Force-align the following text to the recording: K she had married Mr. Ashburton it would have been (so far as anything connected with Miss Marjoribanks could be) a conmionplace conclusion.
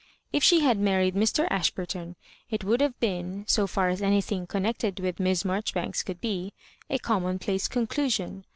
K 0.33 0.39
she 0.39 0.61
had 0.61 0.79
married 0.79 1.13
Mr. 1.13 1.47
Ashburton 1.51 2.15
it 2.49 2.63
would 2.63 2.81
have 2.81 2.99
been 2.99 3.45
(so 3.47 3.67
far 3.67 3.89
as 3.89 4.01
anything 4.01 4.47
connected 4.47 4.99
with 4.99 5.19
Miss 5.19 5.45
Marjoribanks 5.45 6.01
could 6.01 6.19
be) 6.19 6.53
a 6.89 6.97
conmionplace 6.97 7.69
conclusion. 7.69 8.43